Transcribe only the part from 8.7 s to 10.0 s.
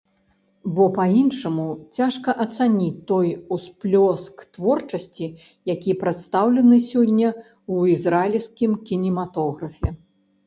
кінематографе.